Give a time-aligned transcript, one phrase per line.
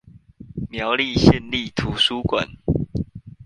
[0.71, 2.57] 苗栗縣立圖書館